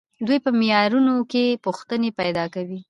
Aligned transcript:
دوی 0.27 0.39
په 0.45 0.51
معیارونو 0.59 1.15
کې 1.31 1.59
پوښتنې 1.65 2.09
پیدا 2.19 2.43
کوي. 2.53 2.79